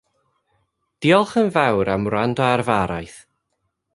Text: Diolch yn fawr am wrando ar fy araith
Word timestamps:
Diolch 1.01 1.35
yn 1.41 1.51
fawr 1.57 1.91
am 1.95 2.03
wrando 2.11 2.43
ar 2.51 2.65
fy 2.69 2.73
araith 2.81 3.19